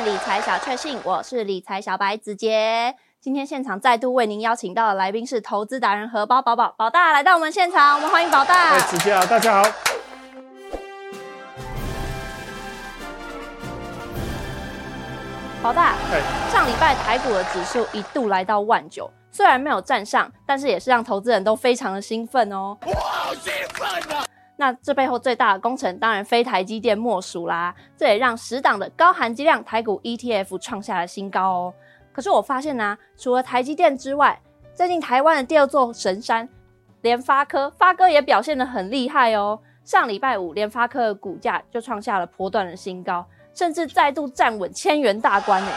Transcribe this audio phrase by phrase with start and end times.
[0.00, 2.96] 看理财小确幸，我是理财小白子杰。
[3.20, 8.70] 今天现场再度为您邀请到的来宾是投资达人荷包宝宝宝大来到我们现场，我们欢迎宝大。
[8.70, 9.70] 哎，子杰好，大家好。
[15.62, 22.74] 宝大，哎，上礼拜台股的指数一度来到万九，虽然没有站上，但是也是让投资人都非常的兴奋哦。
[22.86, 24.24] 我，好兴奋啊！
[24.60, 27.74] 那这背后最大的功臣，当然非台积电莫属啦。
[27.96, 31.74] 这也让十档的高含积量台股 ETF 创下了新高哦。
[32.12, 34.38] 可是我发现呢，除了台积电之外，
[34.74, 36.46] 最近台湾的第二座神山
[37.00, 39.58] 联发科，发哥也表现得很厉害哦。
[39.82, 43.24] 上礼拜五，联发科的股价就创下了波段的新高。
[43.54, 45.70] 甚至再度站稳千元大关呢，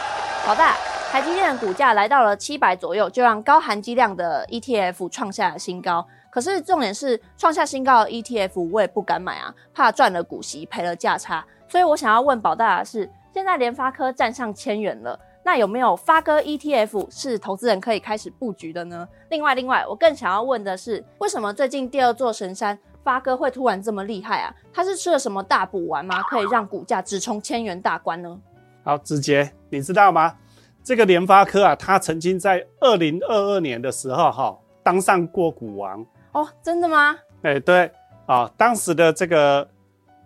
[0.46, 0.76] 老大，
[1.10, 6.06] 台积电的股价来到了七百左右，就让高含积量的 ETF 创下了新高。
[6.34, 11.46] 可是重点是创下新高的 ETF 我也不敢买啊，怕赚了股息赔了价差。
[11.68, 19.08] 所以我想要问宝大的是，现在联发科站上千元了，那有没有发哥 ETF 是投资人可以开始布局的呢？
[19.30, 22.76] 另外，另外我更想要问的是，为什么最近第二座神山？
[23.04, 24.52] 发哥会突然这么厉害啊？
[24.72, 26.20] 他是吃了什么大补丸吗？
[26.22, 28.40] 可以让股价直冲千元大关呢？
[28.82, 30.34] 好，子杰，你知道吗？
[30.82, 37.16] 这个联发科啊，他曾经在二零二二年的时候哈，当上过股王哦，真的吗？
[37.42, 37.90] 哎，对
[38.26, 39.68] 啊，当时的这个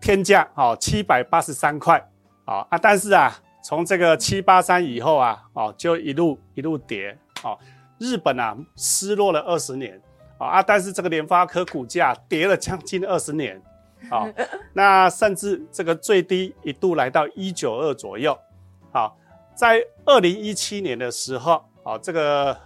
[0.00, 1.98] 天价哦，七百八十三块
[2.44, 7.58] 啊啊，但是啊，从这个七八三以后啊，哦，就一路一路跌哦，
[7.98, 10.00] 日本啊，失落了二十年。
[10.38, 13.60] 啊啊，但是这个联发科股价跌了将近二十年，
[14.08, 14.24] 啊，
[14.72, 18.38] 那甚至这个最低一度来到一九二左右，
[18.92, 19.16] 好，
[19.56, 22.56] 在二零一七年的时候，啊，这个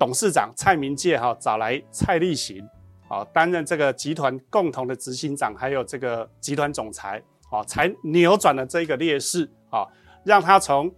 [0.00, 2.66] 董事长蔡明介哈找来蔡立行，
[3.06, 9.86] 啊，担任这个集团共同的执行长，还有这个集团总裁，啊，才扭转了这个劣势，啊，
[10.24, 10.90] 让他从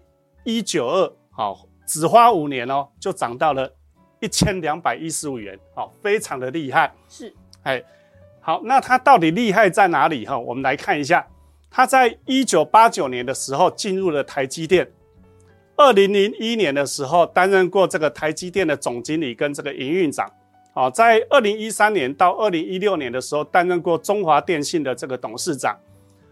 [0.45, 3.75] 一九二，好，只花五年哦，就涨到了。
[4.21, 6.95] 一千两百一十五元，好，非常的厉害。
[7.09, 7.35] 是，
[7.65, 7.83] 哎，
[8.41, 10.25] 好，那他到底厉害在哪里？
[10.25, 11.27] 哈，我们来看一下，
[11.69, 14.89] 他在一九八九年的时候进入了台积电，
[15.83, 20.31] 二零零一年的时候担任过这个台积电的总经理跟这个营运长，
[20.73, 25.77] 好，在二零一三年到二零一六年的时候担任过中华电信的这个董事长，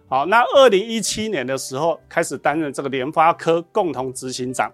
[0.09, 4.71] 好，那二零一七年的时候开始担任这个联发科共同执行长。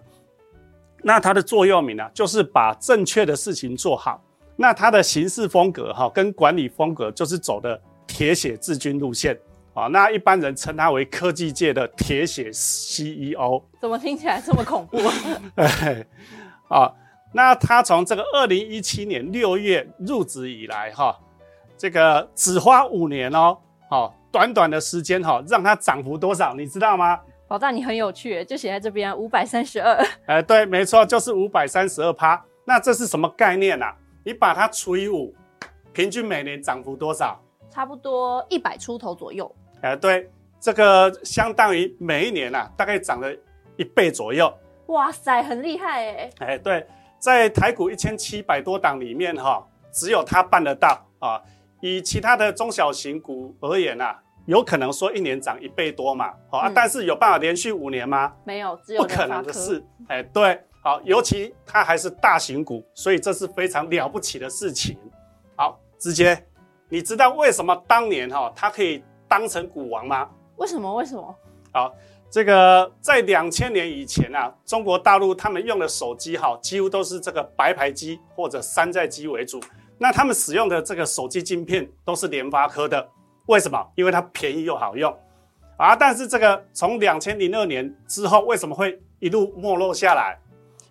[1.01, 4.23] 那他的座右铭呢，就是把正确的事情做好。
[4.55, 9.35] 那他的行事风格哈，跟管理风格就是走的铁血治军路线
[9.79, 9.87] 啊。
[9.87, 13.61] 那一般人称他为科技界的铁血 CEO。
[13.79, 14.97] 怎么听起来这么恐怖？
[16.73, 16.91] 啊，
[17.33, 21.17] 那他从这个二零一七年六月入职以来哈，
[21.77, 23.57] 这个只花五年哦，
[23.89, 27.19] 好，短短的时间哈，让他涨幅多少，你知道吗？
[27.47, 29.97] 宝大，你很有趣，就写在这边五百三十二。
[30.25, 32.43] 哎，对，没错，就是五百三十二趴。
[32.65, 33.95] 那这是什么概念啊？
[34.25, 35.33] 你把它除以五，
[35.93, 37.41] 平均每年涨幅多少？
[37.69, 39.49] 差不多一百出头左右。
[39.81, 40.29] 哎，对，
[40.59, 43.31] 这个相当于每一年啊，大概涨了
[43.75, 44.51] 一倍左右。
[44.87, 46.29] 哇塞，很厉害哎！
[46.39, 46.85] 哎，对，
[47.19, 51.41] 在台股一千七百多档里面哈，只有它办得到啊。
[51.81, 54.19] 以其他的中小型股而言啊。
[54.47, 56.33] 有可能说一年涨一倍多嘛？
[56.49, 58.33] 好啊，但是有办法连续五年吗？
[58.45, 59.83] 没有，只有不可能的事。
[60.07, 64.97] 哎，对，好，尤其它还是大型股，所以这是非常了不起的事情。
[65.57, 66.41] 好，直接，
[66.87, 70.29] 你知道为什么当年哈它可以当成股王吗？
[70.57, 70.93] 为什么？
[70.95, 71.35] 为什么？
[71.71, 71.93] 好，
[72.29, 79.61] 这个在两千年以前啊，中国大陆他们用的手机哈，几乎都是这个白牌机或者山寨机为主。
[79.97, 83.07] 那他们使用的这个手机晶片都是联发科的。
[83.47, 83.83] 为什么？
[83.95, 85.15] 因为它便宜又好用，
[85.77, 85.95] 啊！
[85.95, 90.37] 但是这个从两千零二年之后，为什么会一路没落下来？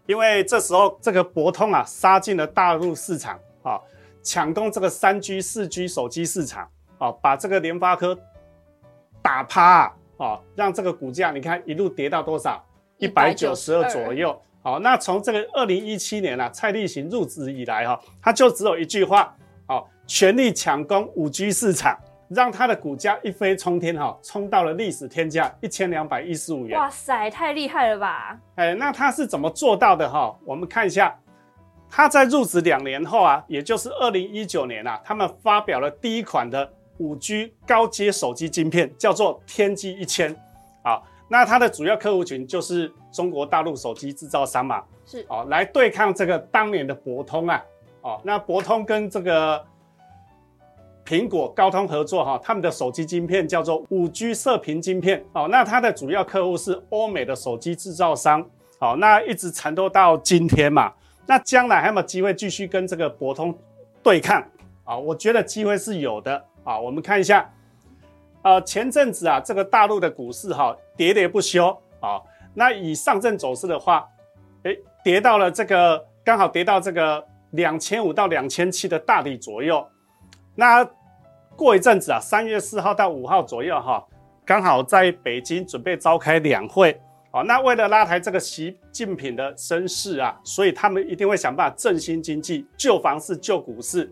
[0.07, 3.79] 因为这时候这个博通啊杀进了大陆市场啊，
[4.23, 6.67] 抢攻这个三 G、四 G 手机市场
[6.99, 8.19] 啊，把这个联发科
[9.23, 12.65] 打趴啊，让这个股价你看一路跌到多少？
[12.99, 14.41] 一百九十二左右。
[14.63, 19.35] 好，那从这个二零一七年啊，蔡立行入职以来哈，他就只有一句话：
[19.69, 21.99] 哦，全力抢攻五 G 市场。
[22.29, 26.77] 让他的股价一飞冲天，哈，冲到了历史天价一千两百一十五元。
[26.77, 28.37] 哇塞，太厉害了吧！
[28.57, 30.11] 哎，那他是怎么做到的？
[30.11, 31.17] 哈，我们看一下，
[31.89, 40.35] 他在入职两年后啊，也就是二零一九年啊，他们发表了第一款的五 G 高阶手机晶片，叫做天玑一千。
[40.83, 44.83] 啊，那它的主要客户群就是中国大陆手机制造商嘛。
[45.05, 47.63] 是哦，来对抗这个当年的博通啊。
[48.03, 49.65] 哦，那博通跟这个。
[51.09, 55.47] 苹果、高通合作哈，他们的手机晶片叫做五 G 射频晶片哦。
[55.49, 58.45] 那它的主要客户是欧美的手机制造商，
[58.81, 60.93] 好，那一直缠斗到今天嘛。
[61.25, 63.57] 那将来还有没有机会继续跟这个博通
[64.03, 64.45] 对抗
[64.83, 64.99] 啊？
[64.99, 66.79] 我觉得机会是有的啊。
[66.79, 67.51] 我们看一下，
[68.43, 71.69] 呃，前阵子啊，这个大陆的股市哈喋喋不休
[72.01, 72.21] 啊。
[72.53, 74.07] 那以上证走势的话，
[74.65, 79.87] 诶，跌到了这个刚好跌到这个两千五到两千七的大底左右。
[80.55, 80.87] 那
[81.55, 84.05] 过一阵子啊，三月四号到五号左右哈，
[84.45, 86.99] 刚好在北京准备召开两会，
[87.33, 94.11] 哦，那为了拉抬这个习近平的身世啊，所以他们一定会想办法振兴经济、救房市、救股市，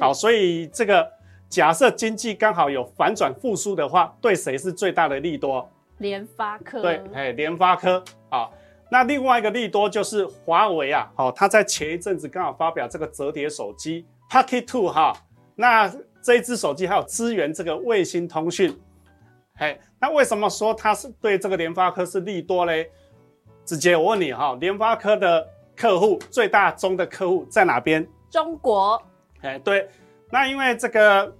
[0.00, 1.08] 好，所以这个
[1.54, 5.70] 假设经济刚好有反转复苏的话，对谁是最大的利多？
[5.98, 6.82] 联发科。
[6.82, 8.50] 对，哎，联发科啊，
[8.90, 15.16] 那另外一个利多就是华为啊，好，他在前一阵子刚好发表这个折叠手机 Pocket Two 哈，
[15.54, 15.88] 那。
[16.24, 18.74] 这一只手机还有支援这个卫星通讯，
[19.58, 22.90] 嘿，那为什么说它是对这个联发科是利多嘞？
[23.62, 25.46] 直接我问你哈，联发科的
[25.76, 28.08] 客户最大宗的客户在哪边？
[28.30, 28.98] 中国。
[29.42, 29.86] 哎，对，
[30.30, 31.30] 那因为这个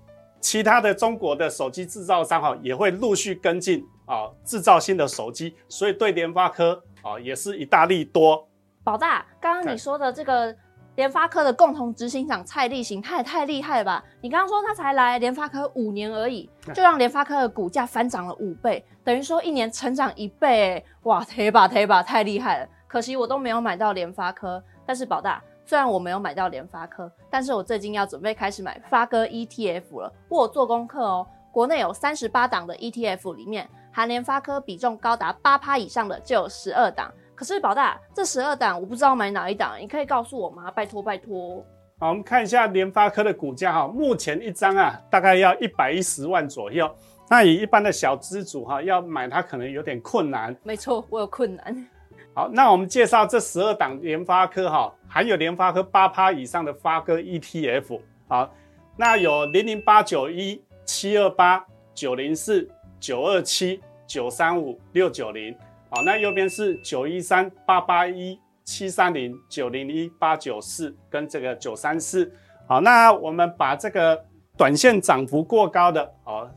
[0.45, 8.47] 其他的中国的手机制造商哈也会陆续跟进啊，制造新的手机，所以对联发科啊也是一大利多。
[8.85, 10.55] 宝大，刚刚你说的这个。
[10.97, 14.05] 联发科的共同执行长蔡立行，他也太厉害了吧！
[14.21, 22.69] 你刚刚说他才来联发科五年而已，就让联发科的股价翻涨了五倍，等于说一年成长一倍，哇，忒吧忒吧，太厉害了！
[22.87, 30.13] 可惜我都没有买到联发科，但是宝大，虽然我没有买到联发科，但是我最近要准备开始买发哥 ETF 了。
[30.29, 37.11] 我做功课哦，国内有三十八档的 ETF，里面含联发科比重高达八趴以上的就有十二档。
[37.35, 40.71] 可是宝大这十二档我不知道买哪一档，你可以告诉我吗？
[40.71, 41.65] 拜托拜托。
[41.99, 46.89] 好，我们看一下联发科的股价哈，目前一张啊大概要一百一十万左右。
[47.31, 50.55] 那以一般的小资主哈要买它可能有点困难。
[50.63, 51.89] 没错，我有困难。
[52.35, 58.01] 好，那我们介绍这十二档联发科哈，含有联发科八趴以上的发哥 ETF。
[58.27, 58.53] 好，
[58.97, 61.65] 那有零零八九一七二八
[61.95, 65.57] 九零四九二七九三五六九零。
[65.89, 72.33] 好，那右边是九一三八八一七三零九零一八九四跟这个九三四。
[72.67, 74.21] 好，那我们把这个
[74.57, 76.51] 短线涨幅过高的，哦，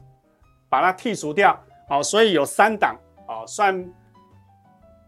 [0.69, 1.55] 把它剔除掉。
[1.87, 2.95] 好，所以有三档，
[3.27, 3.87] 哦，算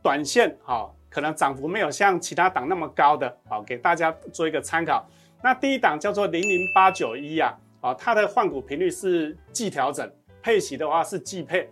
[0.01, 5.07] 短线，好，可能涨幅没有像其他档那么高的，好，给大家做一个参考。
[5.43, 10.09] 那第一档叫做零零八九一啊，啊，它的换股频率是季调整，
[10.41, 11.69] 配息的话是季配。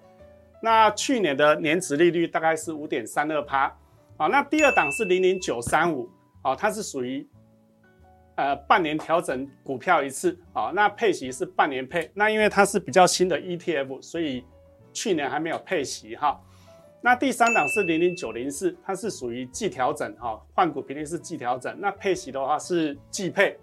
[0.61, 3.65] 那去年的年值利率大概是五点三二趴，
[4.17, 6.09] 啊，那第二档是零零九三五，
[6.41, 7.27] 啊，它是属于
[8.35, 14.43] 呃半年调整股票一次，啊，那配息是半年配，那因为它是比较新的 ETF，所以
[14.91, 16.41] 去年还没有配息哈。
[17.07, 23.57] 那第三档是零零九零四，它是属于季调整，哈，换股频率是季调整，那配息的话是季配，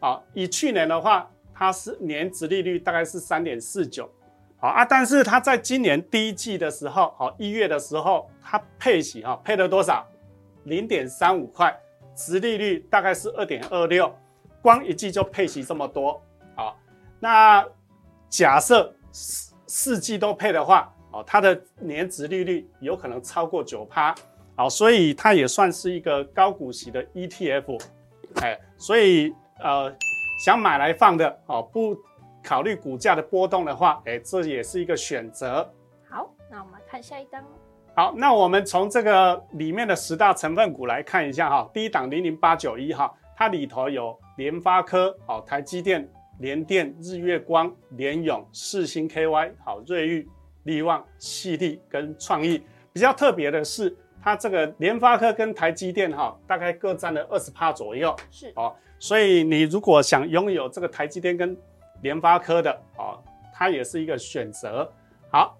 [0.00, 4.10] 啊，以去年的话，它是年值利率大概是三点四九。
[4.56, 10.08] 好啊，但是它在今年第一季的时候，好一月的时候，它配息哈配了多少？
[10.64, 11.78] 零点三五块，
[12.16, 14.10] 殖利率大概是二点二六，
[14.62, 16.18] 光一季就配息这么多
[16.54, 16.74] 啊。
[17.20, 17.62] 那
[18.30, 24.14] 假设四四季都配的话，哦，它的年值利率有可能超过九趴，
[24.56, 27.82] 好，所以它也算是一个高股息的 ETF，
[28.42, 29.94] 哎，所以呃
[30.44, 31.96] 想买来放的哦不。
[32.40, 35.68] 考虑股价的波动的话，哎，这也是一个选择。
[36.08, 37.44] 好，那我们看下一档。
[37.94, 41.68] 好，那我们从这个里面的十大成分股来看一下哈。
[41.74, 50.28] 第一档零零八九一哈，它里头有联发科、哦台积电、联电、日月光、联永、世星 KY、好瑞昱、
[50.68, 52.62] 力旺、细力跟创意。
[52.92, 58.14] 比较特别的是，它这个联发科跟台积电哈，大概各占了二十趴左右。
[58.30, 61.56] 是哦，所以你如果想拥有这个台积电跟
[62.02, 63.22] 联发科的哦，
[63.54, 64.90] 它也是一个选择。
[65.30, 65.56] 好，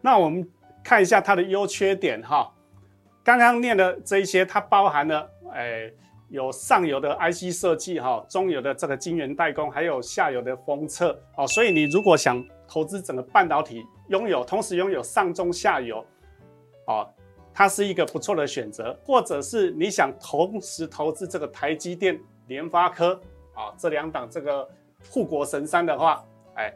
[0.00, 0.46] 那我们
[0.84, 2.52] 看一下它的优缺点哈。
[3.24, 5.94] 刚刚念的这一些，它包含了诶，
[6.28, 11.46] 有上游的 IC 设计哈，中游的这个晶圆代工，还有下游的封测哦。
[11.46, 16.06] 所以你如果想投资整个半导体，拥有同时拥有上中下游
[16.86, 17.10] 哦，
[17.52, 18.96] 它是一个不错的选择。
[19.04, 22.16] 或者是你想同时投资这个台积电、
[22.46, 23.20] 联发科
[23.54, 24.68] 啊这两档这个。
[25.10, 26.72] 护国神山的话，哎，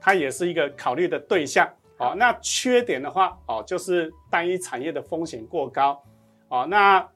[0.00, 1.64] 它也是一个考虑的对象。
[1.98, 6.02] 哦，那缺点的话，哦，就是单一产业的风险过高。
[6.48, 7.08] 哦，那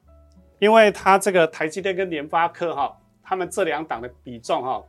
[0.61, 4.81] 因为它这个台积电跟联发科哈，他们这两档的比重哈，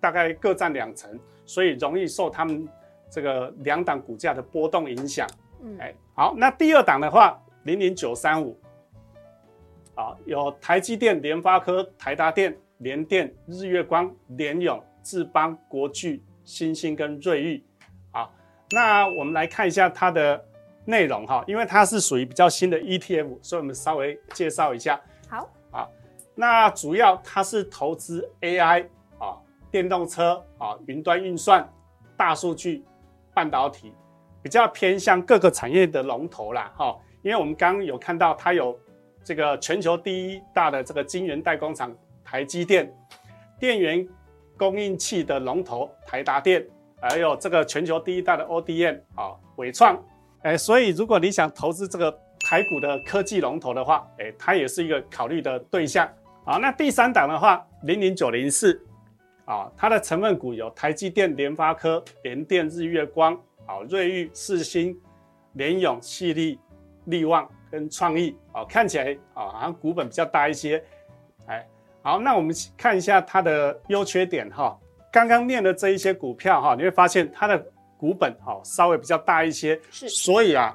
[0.00, 2.68] 大概各占两成，所以容易受他们
[3.10, 5.26] 这个两档股价的波动影响。
[5.62, 8.56] 嗯，哎，好，那第二档的话，零零九三五，
[9.94, 17.64] 啊，有台积电、联发科、台达电、联电、日月光、联永、智邦、国巨、新兴跟瑞昱。
[18.12, 18.30] 啊，
[18.70, 20.44] 那我们来看一下它的
[20.84, 25.00] 内容哈，因为它是属于比较新的 ETF，所以我们稍微介绍一下。
[25.28, 25.88] 好，啊，
[26.34, 28.86] 那主要它是投资 AI
[29.18, 29.36] 啊，
[29.70, 31.68] 电动车啊，云端运算、
[32.16, 32.84] 大数据、
[33.38, 33.94] 半导体。
[34.40, 38.78] 比较偏向各个产业的龙头啦，哈，因为我们刚刚有看到它有
[39.22, 42.90] 这个全球第一大的这个晶圆代工厂台积电，
[43.58, 44.06] 电源
[44.56, 46.64] 供应器的龙头台达电，
[47.00, 50.00] 还有这个全球第一大的 ODM 啊伟创，
[50.42, 56.08] 哎，所以如果你想投资这个台股的科技龙头的话，哎，它也是一个考虑的对象。
[56.44, 58.80] 好，那第三档的话，零零九零四，
[59.48, 63.36] 啊，它的成分股有台积电、联发科、联电、日月光。
[63.68, 64.98] 啊，瑞昱、四星、
[65.52, 66.58] 联永、细力、
[67.04, 70.82] 力旺跟创意，啊，看起来啊，好像股本比较大一些，
[71.44, 71.68] 哎，
[72.00, 74.74] 好，那我们看一下它的优缺点哈。
[75.12, 77.62] 刚刚念的这一些股票哈，你会发现它的
[77.98, 80.74] 股本哈稍微比较大一些，是，所以啊，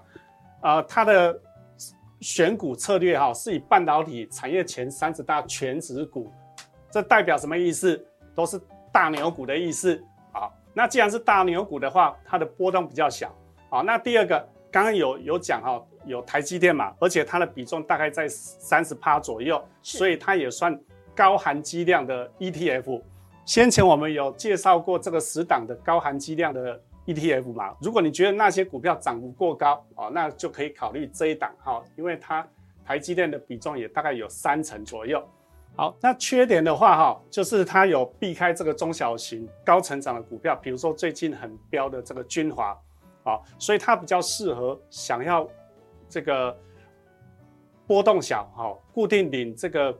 [0.61, 1.35] 呃，它的
[2.21, 6.31] 选股策略哈是以半导体产业前三十大全指股，
[6.91, 7.99] 这代表什么意思？
[8.35, 8.59] 都是
[8.91, 9.95] 大牛股的意思
[10.31, 10.49] 啊。
[10.73, 13.33] 那既然是大牛股的话，它的波动比较小。
[13.69, 20.79] 啊，那第二个刚刚有有讲哈，有台积电嘛，而且它的比重大概在三十趴左右，所以它也算
[21.15, 23.01] 高含积量的 ETF。
[23.45, 32.47] 先前我们有介绍过这个十档的高含积量的 ETF 嘛，如果你觉得那些股票涨幅过高哦，那就可以考虑这一档哈，因为它
[32.85, 35.21] 台积电的比重也大概有三成左右。
[35.75, 42.77] 好，那缺点的话，哈，就是它有避开这个中小型高成长的股票，比如说最近很标的这个君华，
[43.23, 45.47] 啊，所以它比较适合想要
[46.07, 46.55] 这个
[47.87, 49.97] 波动小，哈，固定领这个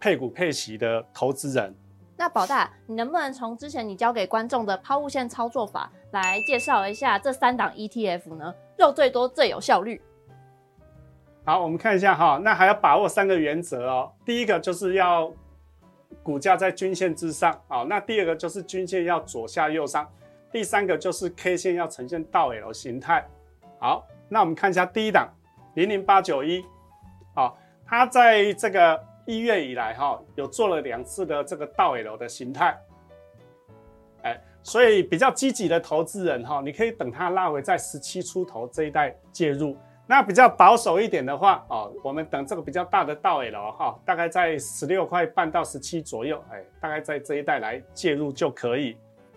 [0.00, 1.74] 配股配息的投资人。
[2.16, 8.54] 那宝大，你能不能从之前你教给观众的抛物线操作法来介绍一下这三档 ETF 呢？
[8.78, 10.00] 肉最多，最有效率。
[11.44, 14.12] 好，我们看一下哈，那还要把握三个原则哦。
[14.24, 15.28] 第一个就是要
[16.22, 20.08] 股价在均线之上，好，那第二个就是均线要左下右上，
[20.52, 23.26] 第三个就是 K 线要呈现倒 L 形态。
[23.80, 25.28] 好，那我们看一下第一档
[25.74, 26.64] 零零八九一，
[27.34, 32.78] 好，它在这个一月以来哈，有做了两次的这个倒 L 的形态，
[34.22, 39.76] 哎，所以比较积极的投资人哈，你可以等它拉回在十七出头这一带介入。
[40.12, 48.94] 那比较保守一点的话，哦，我们等这个比较大的倒 L 哈，大概在十六块半到十七左右，哎，大概在这一带来介入就可以。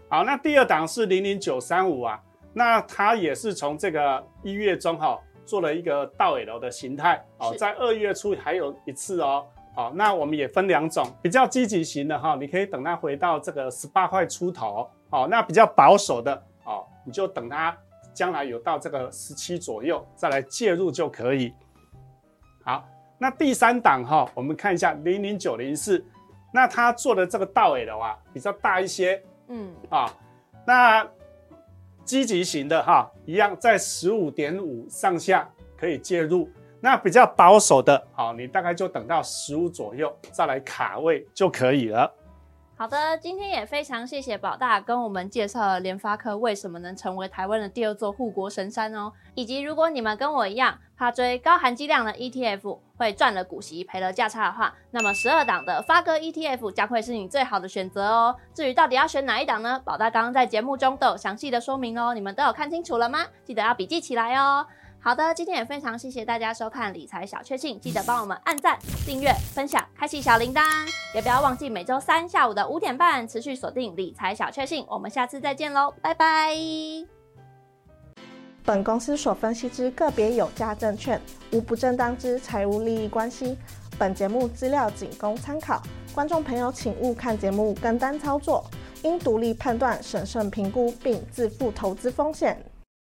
[0.10, 17.74] 好，那第二档是零零九三五啊，那它也是从这个一月中哈做了一个倒 L 的形态，哦，在二月初还有一次哦，好，那我们也分两种，比较积极型的哈，你可以等它回到这个十八块出头，好，那比较保守的哦，你就等它。
[18.16, 21.54] 将来有到这个十七左右再来介入就可以。
[22.64, 22.88] 好，
[23.20, 26.04] 那第三档哈，我们看一下零零九零四，
[26.54, 30.12] 那它做的这个倒尾的话比较大一些，嗯啊，
[30.66, 31.06] 那
[32.06, 36.50] 积极型的哈，一样在十五点五上下可以介入。
[36.82, 42.12] 那比较保守的，好，你大概就等到十五左右再来卡位就可以了。
[42.78, 58.36] 好的，今天也非常谢谢宝大跟我们介绍了联发科为什么能成为台湾的第二座护国神山哦，以及如果你们跟我一样怕追高含积量的 ETF 会赚了股息赔了价差的话，那么十二档的发哥 ETF 将会是你最好的选择哦。
[58.54, 59.82] 至于到底要选哪一档呢？
[59.86, 63.26] 宝大刚刚在节目中都有详细的说明哦，你们都有看清楚了吗？
[63.46, 64.68] 记得要笔记起来哦。
[65.06, 70.64] 好的，今天也非常谢谢大家收看理财小确幸，记得帮我们按赞、 订阅、分享、开启小铃铛，
[71.14, 74.84] 也不要忘记每周三下午的五点半持续锁定理财小确幸。
[74.90, 76.56] 我们下次再见喽，拜拜。
[78.64, 81.22] 本公司所分析之个别有价证券，
[81.52, 83.56] 无不正当之财务利益关系。
[84.00, 85.84] 本节目资料仅供参考，
[86.16, 88.66] 观众朋友请勿看节目跟单操作，
[89.04, 92.60] 应独立判断、审慎评估并自负投资风险。